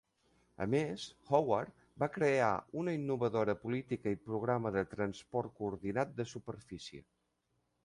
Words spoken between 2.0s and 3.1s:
va crear una